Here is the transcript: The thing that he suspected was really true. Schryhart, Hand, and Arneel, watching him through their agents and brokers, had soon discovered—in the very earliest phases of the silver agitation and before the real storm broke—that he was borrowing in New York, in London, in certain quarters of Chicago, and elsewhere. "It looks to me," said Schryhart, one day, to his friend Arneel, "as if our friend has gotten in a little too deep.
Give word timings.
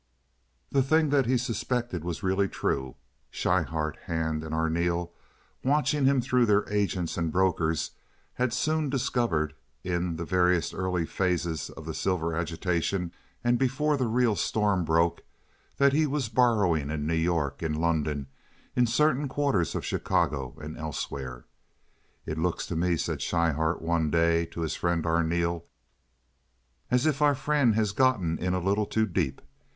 The 0.71 0.81
thing 0.81 1.09
that 1.09 1.27
he 1.27 1.37
suspected 1.37 2.03
was 2.03 2.23
really 2.23 2.47
true. 2.47 2.95
Schryhart, 3.29 3.97
Hand, 4.07 4.43
and 4.43 4.51
Arneel, 4.51 5.11
watching 5.63 6.05
him 6.05 6.21
through 6.21 6.47
their 6.47 6.67
agents 6.73 7.17
and 7.17 7.31
brokers, 7.31 7.91
had 8.33 8.51
soon 8.51 8.89
discovered—in 8.89 10.15
the 10.15 10.25
very 10.25 10.59
earliest 10.73 11.13
phases 11.15 11.69
of 11.69 11.85
the 11.85 11.93
silver 11.93 12.35
agitation 12.35 13.11
and 13.43 13.59
before 13.59 13.95
the 13.95 14.07
real 14.07 14.35
storm 14.35 14.83
broke—that 14.85 15.93
he 15.93 16.07
was 16.07 16.29
borrowing 16.29 16.89
in 16.89 17.05
New 17.05 17.13
York, 17.13 17.61
in 17.61 17.75
London, 17.75 18.25
in 18.75 18.87
certain 18.87 19.27
quarters 19.27 19.75
of 19.75 19.85
Chicago, 19.85 20.57
and 20.59 20.79
elsewhere. 20.79 21.45
"It 22.25 22.39
looks 22.39 22.65
to 22.65 22.75
me," 22.75 22.97
said 22.97 23.21
Schryhart, 23.21 23.83
one 23.83 24.09
day, 24.09 24.47
to 24.47 24.61
his 24.61 24.73
friend 24.73 25.05
Arneel, 25.05 25.65
"as 26.89 27.05
if 27.05 27.21
our 27.21 27.35
friend 27.35 27.75
has 27.75 27.91
gotten 27.91 28.39
in 28.39 28.55
a 28.55 28.59
little 28.59 28.87
too 28.87 29.05
deep. 29.05 29.39